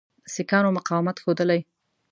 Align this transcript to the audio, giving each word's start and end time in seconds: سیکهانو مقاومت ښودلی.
سیکهانو 0.33 0.69
مقاومت 0.77 1.17
ښودلی. 1.23 1.59